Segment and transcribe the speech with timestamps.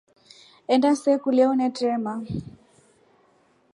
[0.75, 2.13] Enda se kulya unetrema.